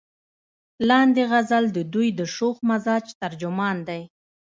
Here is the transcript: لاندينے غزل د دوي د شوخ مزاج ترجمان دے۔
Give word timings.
لاندينے 0.87 1.25
غزل 1.31 1.63
د 1.73 1.77
دوي 1.93 2.09
د 2.19 2.21
شوخ 2.35 2.55
مزاج 2.69 3.05
ترجمان 3.21 3.77
دے۔ 3.87 3.99